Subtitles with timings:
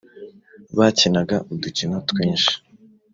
[0.77, 2.53] bakinaga udukino twinshi